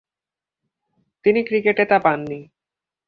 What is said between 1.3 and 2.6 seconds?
ক্রিকেটে তা পাননি।